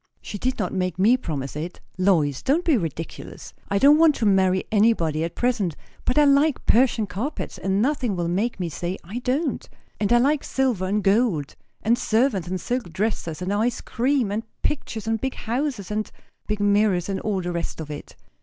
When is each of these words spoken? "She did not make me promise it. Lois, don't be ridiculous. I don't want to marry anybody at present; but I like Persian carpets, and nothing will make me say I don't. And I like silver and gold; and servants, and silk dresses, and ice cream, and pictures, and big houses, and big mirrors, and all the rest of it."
"She 0.19 0.39
did 0.39 0.57
not 0.57 0.73
make 0.73 0.97
me 0.97 1.15
promise 1.15 1.55
it. 1.55 1.79
Lois, 1.95 2.41
don't 2.41 2.65
be 2.65 2.75
ridiculous. 2.75 3.53
I 3.69 3.77
don't 3.77 3.99
want 3.99 4.15
to 4.15 4.25
marry 4.25 4.65
anybody 4.71 5.23
at 5.23 5.35
present; 5.35 5.75
but 6.05 6.17
I 6.17 6.23
like 6.25 6.65
Persian 6.65 7.05
carpets, 7.05 7.59
and 7.59 7.83
nothing 7.83 8.15
will 8.15 8.27
make 8.27 8.59
me 8.59 8.67
say 8.67 8.97
I 9.03 9.19
don't. 9.19 9.69
And 9.99 10.11
I 10.11 10.17
like 10.17 10.43
silver 10.43 10.85
and 10.87 11.03
gold; 11.03 11.55
and 11.83 11.99
servants, 11.99 12.47
and 12.47 12.59
silk 12.59 12.91
dresses, 12.91 13.43
and 13.43 13.53
ice 13.53 13.79
cream, 13.79 14.31
and 14.31 14.41
pictures, 14.63 15.05
and 15.05 15.21
big 15.21 15.35
houses, 15.35 15.91
and 15.91 16.11
big 16.47 16.59
mirrors, 16.59 17.07
and 17.07 17.19
all 17.19 17.39
the 17.41 17.51
rest 17.51 17.79
of 17.79 17.91
it." 17.91 18.15